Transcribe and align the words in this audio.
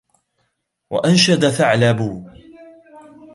وَأَنْشَدَ 0.89 1.49
ثَعْلَبٌ 1.51 2.25